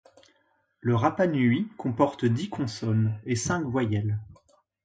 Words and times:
Le 0.79 0.95
rapanui 0.95 1.69
comporte 1.77 2.25
dix 2.25 2.49
consonnes 2.49 3.19
et 3.27 3.35
cinq 3.35 3.65
voyelles. 3.67 4.17